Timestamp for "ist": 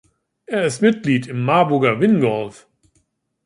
0.65-0.81